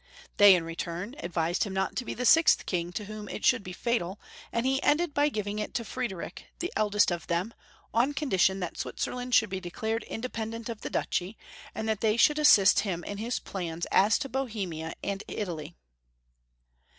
They 0.37 0.55
in 0.55 0.63
return 0.63 1.13
advised 1.19 1.63
him 1.63 1.73
not 1.75 1.95
to 1.97 2.05
be 2.05 2.15
the 2.15 2.25
sixth 2.25 2.65
king 2.65 2.91
to 2.93 3.05
whom 3.05 3.29
it 3.29 3.45
should 3.45 3.61
be 3.61 3.71
fatal, 3.71 4.19
and 4.51 4.65
he 4.65 4.81
ended 4.81 5.13
by 5.13 5.29
giving 5.29 5.59
it 5.59 5.75
to 5.75 5.85
Friedrich, 5.85 6.45
the 6.57 6.73
eldest 6.75 7.11
of 7.11 7.27
them, 7.27 7.53
on 7.93 8.15
condition 8.15 8.61
that 8.61 8.79
Switzerland 8.79 9.35
should 9.35 9.51
be 9.51 9.59
declared 9.59 10.01
in 10.05 10.19
dependent 10.19 10.69
of 10.69 10.81
the 10.81 10.89
duchy, 10.89 11.37
and 11.75 11.87
that 11.87 12.01
they 12.01 12.17
should 12.17 12.39
assist 12.39 12.79
him 12.79 13.03
in 13.03 13.19
his 13.19 13.37
plans 13.37 13.85
as 13.91 14.17
to 14.17 14.27
Bohemia 14.27 14.93
and 15.03 15.23
Italy. 15.27 15.75